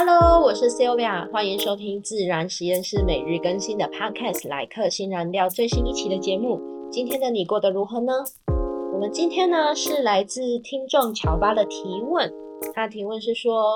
[0.00, 6.60] Hello，我是 Sylvia，欢迎收听自然实验室每日更新的 Podcast《来客新燃料》最新一期的节目。
[6.88, 8.12] 今天的你过得如何呢？
[8.92, 12.32] 我们今天呢是来自听众乔巴的提问，
[12.72, 13.74] 他的提问是说，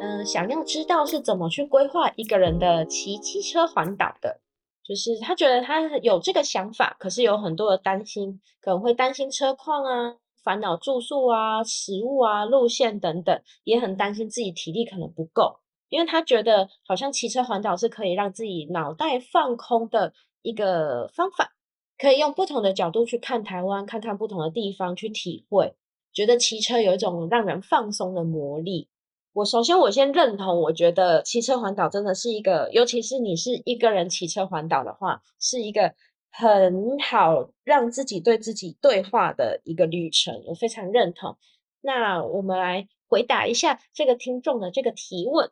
[0.00, 4.40] 嗯，想要知道是怎么去规划一个人的骑机车环岛的，
[4.82, 10.14] 就是他觉得他有这个想法，可是有很多的担心，可能会担心车况啊。
[10.48, 15.58] 烦恼住宿啊、食物啊、路线等等，也很担心自己体力可能不够，
[15.90, 21.52] 因为他觉得好像骑车环岛是可以让自己脑袋放空的一个方法，
[21.98, 25.74] 可以用不同的角度去看台湾，看看不同的地方去体会，
[26.14, 28.88] 觉得骑车有一种让人放松的魔力。
[29.34, 35.92] 我首先我先认同，我觉得骑车环岛真的是一个，尤其是你是一个人骑车环岛的话，是一个。
[36.30, 41.36] 很好，让自己对自己对话的一个旅程，我非常认同。
[41.80, 45.50] 那我们来回答一下这个听众的这个提问。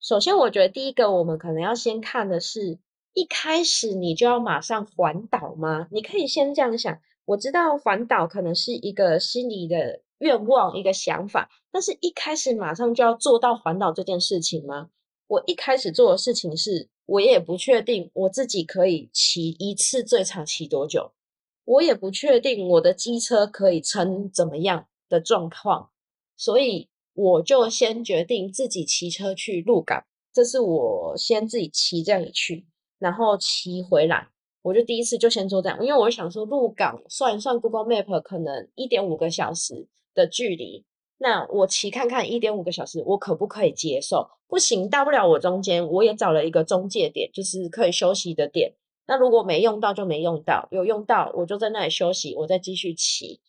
[0.00, 2.78] 首先，我觉得第一个，我们可能要先看的是，
[3.14, 5.88] 一开始你就要马上环岛吗？
[5.90, 6.98] 你可以先这样想。
[7.24, 14.90] 我知道环岛可能是一个心里的愿望，一个想法，但是一开始马上就要做到环岛这件事情吗？
[15.28, 16.88] 我一开始做的事情是。
[17.06, 21.12] 我也不确定我自己可以骑一次最长骑多久，
[21.64, 25.90] 我也不确定我的机车可以撑怎么样的状况，
[26.36, 32.66] 所以我就先决定自己骑车去鹿港，这是我先自己骑这样去，
[32.98, 34.28] 然后骑回来，
[34.62, 40.84] 我就第一次就先做这样，因为我想说鹿港算一算 Google Map 可能一点五个小时的距离。
[41.18, 44.28] 那我骑看看一点五个小时，我可不可以接受？
[44.46, 48.74] 不行，大不了我中间我也找了一个中介点，就是可以休息的点。
[49.06, 53.40] 那如果没用到就没用到，有用到我就在那里休息，我再继续骑。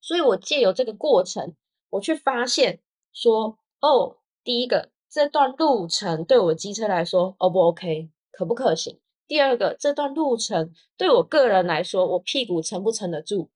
[0.00, 1.54] 所以我借由这个过程，
[1.90, 2.80] 我去发现
[3.12, 8.98] 说，哦，第一个这段路程对我机车来说，O 不 OK，可不可行？
[9.26, 13.48] 第二个这段路程对我个人来说，我屁股撑不撑得住？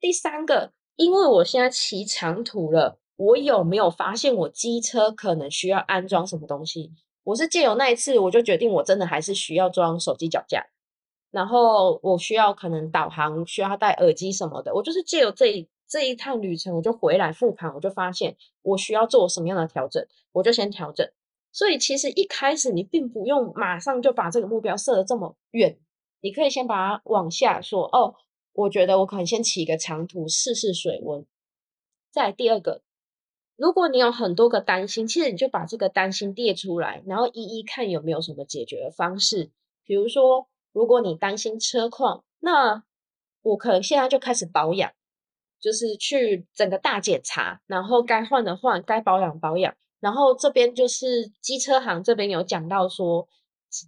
[0.00, 0.72] 第三个。
[0.96, 6.92] 因为我现在骑长途了，我有没有发现我机车可能需要安装什么东西？
[7.24, 10.66] 我是借由那一次，我就决定我真的还是需要装手机脚架，
[11.30, 14.74] 然后我需要可能导航需要戴耳机什么的。
[14.74, 21.08] 我就是借由这一这一趟旅程，我就回来复盘，我就发现我需要做什么样的调整，我就先调整。
[21.50, 25.78] 所以其实一开始你并不用马上就把这个目标设得这么远，
[26.20, 28.14] 你可以先把它往下说哦。
[28.54, 31.26] 我觉得我可能先起一个长途试试水温。
[32.10, 32.82] 再第二个，
[33.56, 39.50] 如果你有很多个担心，其实你就把这个担心列出来，然后一一看有没有什么解决的方式。
[39.84, 42.84] 比如说，如果你担心车况，那
[43.42, 44.92] 我可能现在就开始保养，
[45.60, 49.74] 就是去整个大检查，然后该换的换，该保养保养。
[49.98, 53.28] 然后这边就是机车行这边有讲到说。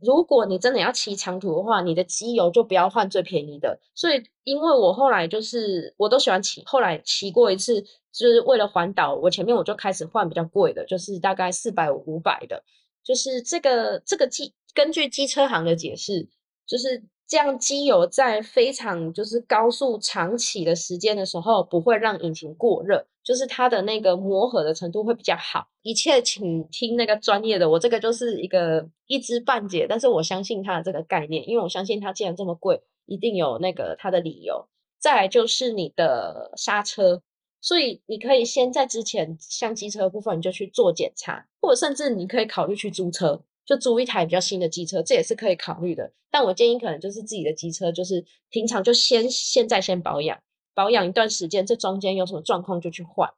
[0.03, 3.79] 如果你真的要骑长途的话，你的机油就不要换最便宜的。
[3.95, 7.83] 所以，因为我后来就是我都喜欢骑，后来骑过一次，
[8.13, 12.63] 就是为了环岛，我前面我就开始换比较贵的，就是大概四百五百的。
[13.05, 16.29] 就是这个这个机根据机车行的解释，
[16.67, 17.05] 就是。
[17.29, 25.67] 这样机油在非常就是高速长起的时间的时候，不会让引擎过热，就是它的那个磨合的程度会比较好。
[25.83, 34.69] 一切请听那个专业的，我这个就是一个一知半解，但是我相信它的这个概念，因为我相信它既然这么贵，一定有那个它的理由。
[34.99, 37.23] 再来就是你的刹车，
[37.61, 43.43] 所以你可以先在之前像机车部分你就去做检查，或者甚至你可以考虑去租车。
[43.67, 46.13] 就租一台比较新的机车，这也是可以考虑的。
[46.31, 50.39] 但我建议可能就是自己的机车，就是平常就先现在先保养，
[50.75, 53.29] 保养一段时间，这中间有什么状况就去换。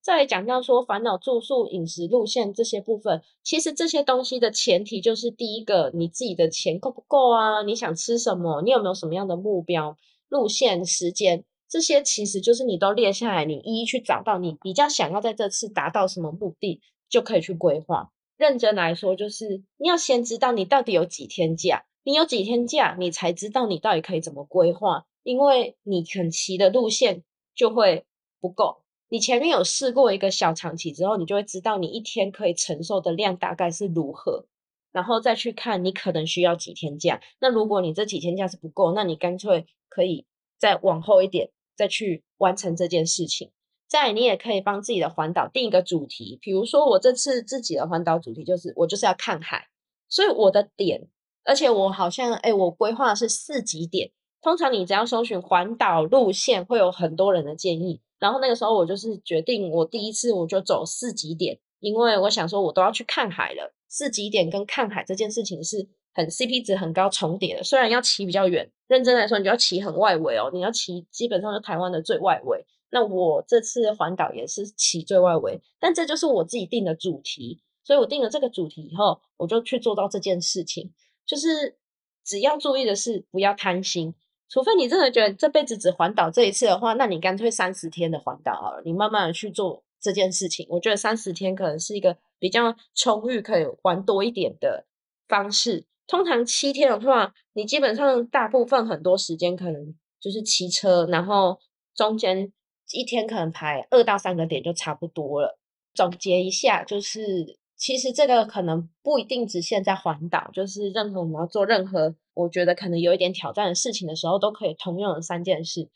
[0.00, 7.62] 再来讲到说烦恼住宿、饮食路线这些部分，其实这些东西的前提就是第一个，你自己的钱够不够啊？
[7.62, 8.62] 你想吃什么？
[8.62, 9.96] 你有没有什么样的目标、
[10.28, 11.44] 路线、时间？
[11.68, 18.12] 这些其实就是你都列下来，你一一去找到你比较想要在这次达到什么目的，就可以去规划。
[18.36, 25.04] 认真来说，就是你要先知道你到底有几天假，你有几天假，你才知道你到底可以怎么规划。
[25.22, 28.04] 因为你肯骑的路线就会
[28.40, 28.84] 不够。
[29.08, 34.46] 你前面有试过一个小长骑之后，你就会知道你一天可以承受的量大概是如何，
[34.92, 37.20] 然后再去看你可能需要几天假。
[37.40, 40.26] 那如果你这几天假是不够，那你干脆可以
[40.58, 43.50] 再往后一点，再去完成这件事情。
[43.88, 49.68] 在你也可以帮自己的环岛定一个主题，比如说我这次自己的环岛主题就是我就是要看海，
[50.08, 51.08] 所以我的点，
[51.44, 54.10] 而且我好像哎，我规划的是四级点。
[54.42, 58.00] 通常你只要搜寻环岛路线，会有很多人的建议。
[58.18, 67.62] 然后那个时候我就是决定，我第一次我就走四级点，因为我想说，我都要去看海了，四极点跟看海这件事情是很 CP 值很高重叠的。
[67.62, 72.64] 虽然要骑比较远，认真来说，你就要骑很外围哦，你要骑基本上就台湾的最外围。
[72.90, 80.92] 那我这次环岛也是骑最外围，但这就是我自己定的主题，所以我定了这个主题以后，我就去做到这件事情。
[81.26, 81.76] 就是
[82.24, 84.14] 只要注意的是不要贪心，
[84.48, 90.64] 除非你真的觉得这辈子只环岛这一次的话，那你干脆三十天的环岛好了，你慢慢的去做这件事情。
[90.70, 94.86] 我觉得三十天可能是一个比较充裕可以玩多一点的
[95.26, 95.84] 方式。
[96.06, 101.58] 通常七天的话，你基本上大部分很多时间可能就是骑车，然后
[101.94, 102.52] 中间。
[102.92, 105.58] 一天可能排二到三个点就差不多了。
[105.94, 115.88] 总结一下，就是其实这个可能不一定只限在环岛，就是任何我们要做任何我觉得可能有一点挑战的事情的时候，都可以通用的三件事。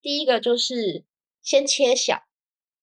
[0.00, 1.04] 第一个就是
[1.42, 2.22] 先切小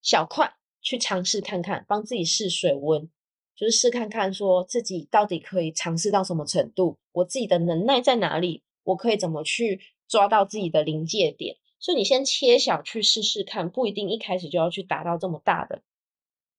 [0.02, 3.10] 小块去尝试看看，帮自己试水温，
[3.56, 11.56] 就是试看看说自己到底可以尝试到什么程度，我自己的能耐在哪里，我可以怎么去抓到自己的临界点。
[11.80, 15.82] 所以你先切小去试试看，不一定一开始就要去达到这么大的。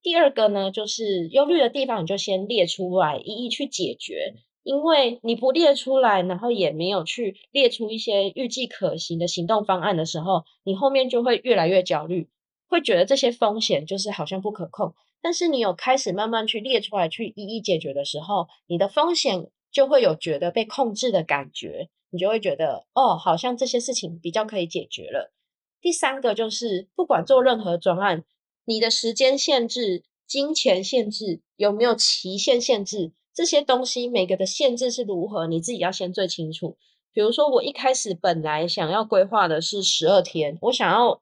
[0.02, 4.34] 第二个呢，就是忧虑的地方，你就先列出来，一一去解决。
[4.62, 12.28] 因为你不列出来，然后也没有去列出一些预计可行的行动方案的时候，你后面就会越来越焦虑，
[12.68, 14.94] 会觉得这些风险就是好像不可控。
[15.22, 21.88] 但是你有开始慢慢去列出来，去一一解决的时候，你的风险就会有觉得被控制的感觉。
[22.16, 25.34] 你就会觉得哦，好像这些事情比较可以解决了。
[25.82, 28.24] 第三个就是，不管做任何专案，
[28.64, 36.78] 你的时间限制、金钱限制有没有期限限制，这些东西每个的限制是如何，你自己要先最清楚。
[37.12, 41.20] 比如说，我一开始本来想要规划的是十二天，我想要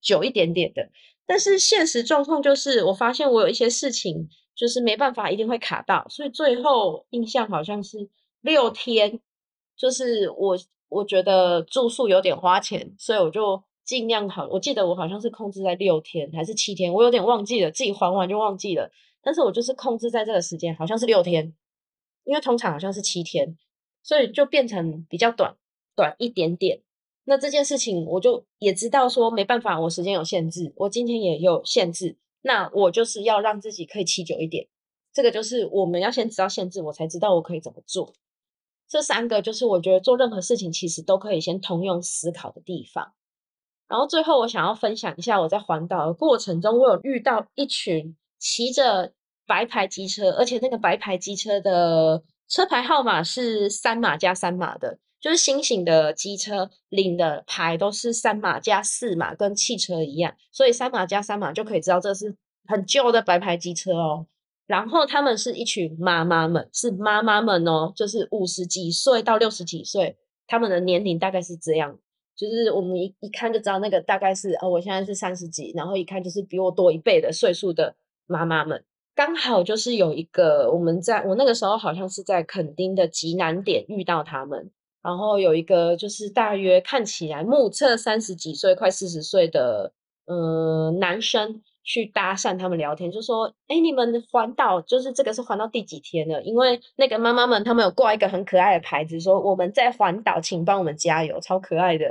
[0.00, 0.88] 久一点点的，
[1.26, 8.08] 但是现实状况就是，我发现我有一些事情就是没办法，一定会卡到，所以最后印象好像是
[8.40, 9.20] 六天。
[9.82, 10.56] 就是我，
[10.88, 14.46] 我觉得住宿有点花钱，所以我就尽量好。
[14.48, 18.92] 我记得我好像是控制在六天还是七天，我有点忘记了，自己还完就忘记了。
[19.22, 21.52] 但是我就是控制在这个时间，好像是六天，
[22.22, 23.58] 因为通常好像是七天，
[24.04, 25.56] 所以就变成比较短，
[25.96, 26.82] 短一点点。
[27.24, 34.68] 那这件事情我就也知道说没办法，我时间有限制，我今天也有限制，那我就是要让自己可以骑久一点。
[35.12, 38.12] 这个就是我们要先知道限制，我才知道我可以怎么做。
[38.92, 43.14] 这三个就是我觉得做任何事情其实都可以先通用思考的地方。
[43.88, 49.14] 然后最后我想要分享一下我在环岛的过程中，我有遇到一群骑着
[49.46, 62.36] 白牌机车，而且那个白牌机车的车牌号码是三码加三码的，就是新型的机车领的牌都是三码加四码，跟汽车一样，所以三码加三码就可以知道这是
[62.66, 64.26] 很旧的白牌机车哦。
[64.66, 70.16] 然后他们是一群妈妈们，是妈妈们哦，就是五十几岁到六十几岁，
[70.46, 71.98] 他们的年龄大概是这样，
[72.36, 77.94] 就是我们一一看就知道那个大概是，哦，我现在是三十几，然后一看就是比我多一倍的岁数的
[78.26, 78.82] 妈妈们，
[79.14, 84.70] 刚好就是有一个我们在我那个时候好像是在垦丁的极南点遇到他们，
[85.02, 89.92] 然后有一个就是大约看起来目测三十几岁快四十岁的
[90.26, 91.62] 嗯男生。
[91.84, 96.42] 去搭讪他们聊天，就说：“哎，你们环岛就是这个是环到第几天了？
[96.42, 102.04] 因为那个妈妈们他们有挂一个很可爱的牌子，说我们在环岛，请帮我们加油，超可爱的。”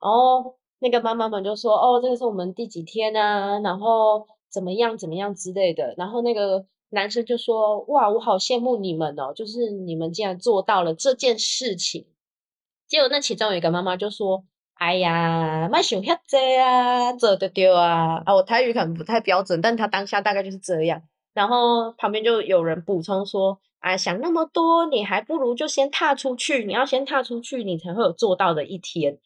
[0.00, 3.58] 然后那个妈妈们就说：“哦，这个是我们第几天啊？
[3.60, 12.06] 然后怎么样怎么样之类的。”然后那个男生就说：“哇，我好羡慕你们哦，就是你们竟然做到了这件事情。”
[12.86, 14.44] 结果那其中有一个妈妈就说。
[14.78, 18.22] 哎呀，卖想遐济啊，做得丢啊！
[18.24, 21.02] 啊，我台语可能不太标准，但他当下大概就是这样。
[21.34, 26.64] 然后旁边就有人补充说：“啊，想那么多，你还不如就先踏出去。
[26.64, 29.18] 你要先踏出去，你才会有做到的一天。”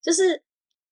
[0.00, 0.44] 就是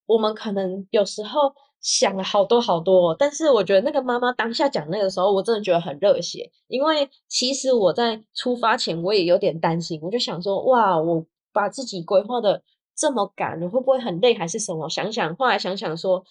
[0.06, 6.50] 我们可能有时候想了好多好多，但是我觉得那个妈妈当下讲那个时候，我真的觉得很热血。
[6.66, 12.64] 因为其实我在出发前我也有点担心，我就想说：“哇，我把自己规划的。”
[13.00, 14.86] 这么赶，你会不会很累还是什么？
[14.90, 16.22] 想想，后来想想说，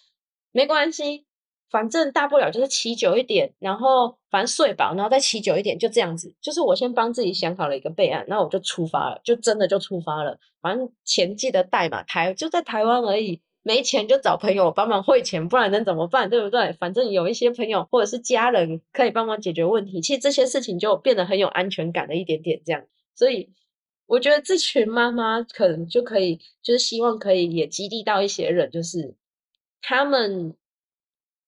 [0.52, 1.26] 没关系，
[1.72, 6.36] 反正大不了就是骑久一点，然后反正睡饱，然后再骑久一点，就这样子。
[6.40, 10.38] 就是我先帮自己想好了一个备案，那我就出发了，就真的就出发了。
[10.62, 16.30] 反正钱记得带嘛，台就在台湾而已，没钱就找朋友帮忙汇钱，不然能怎么办？
[16.30, 16.74] 对不对？
[16.74, 22.84] 反正有一些朋友或者是家人可以帮忙解决问题，其实这些事情就变得很有安全感的一点点这样，
[23.16, 23.50] 所以。
[24.10, 29.14] 我觉得这群妈妈可能就可以，就是希望可以也激励到一些人，就是
[29.84, 30.56] 他们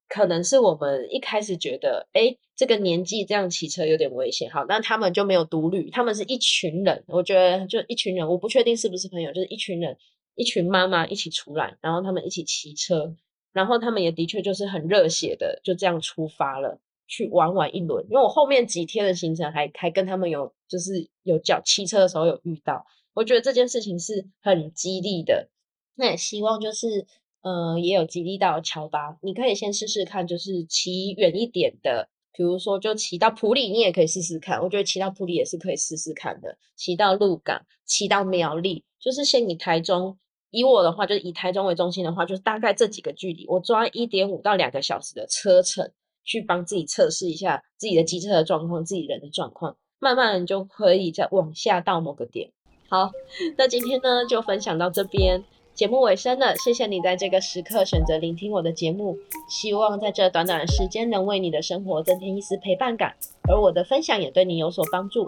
[0.07, 4.51] 可能是我们一开始觉得，哎，这个年纪这样骑车有点危险。
[4.51, 7.03] 好，那他们就没有独旅，他们是一群人。
[7.07, 9.97] 我觉得就一群人，我不确定是不是朋友，就是一群人，
[10.35, 13.15] 一群妈妈一起出来，然后他们一起骑车，
[13.53, 16.79] 然后他们也的确就是很热血的，就这样出发了，
[17.11, 18.03] 去玩玩一轮。
[18.09, 25.49] 因为我后面几天的行程还还跟他们有就是有叫骑车的时候有遇到，我觉得这件事情是很激励的。
[25.95, 27.05] 那也希望就是。
[27.43, 34.61] 呃，也有激励到乔巴，你可以先试试看，就是骑远一点的，比如说就骑到普里，你也可以试试看。
[34.61, 36.55] 我觉得骑到普里也是可以试试看的。
[36.75, 40.19] 骑到鹿港，骑到苗栗，就是先以台中，
[40.51, 45.91] 以我的话，就是以台中为中心的话，就是大概这几个距离，我抓一点五到两个小时的车程，
[46.23, 52.51] 去帮自己测试一下自己的机车的状况，自己人的状况，慢慢就可以再往下到某个点。
[52.89, 53.11] 好，
[53.57, 55.43] 那今天呢就分享到这边。
[55.73, 59.17] 节目尾声了，谢谢你在这个时刻选择聆听我的节目，
[59.49, 63.15] 希望在这短短的时间能为你的生活增添一丝陪伴感，
[63.49, 65.25] 而我的分享也对你有所帮助。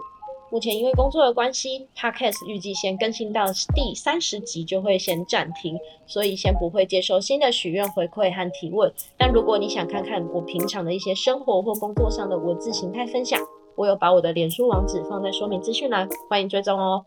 [0.54, 8.94] 目前因为工作的关系，Podcast 预计先更新到第三十集就会先暂停，所以先不会接收新的许愿回馈和提问。
[9.18, 13.40] 但如果你想看看我平常的一些生活或工作上的文字形态分享，
[13.74, 17.04] 我有把我的脸书网址放在说明资讯栏，欢迎追踪哦。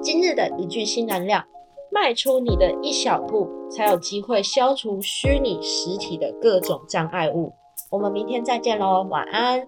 [0.00, 1.44] 今日的一句新燃料。
[1.90, 7.52] 迈出你的一小步，才有机会消除虚拟实体的各种障碍物。
[7.90, 9.66] 我们明天再见喽，晚安。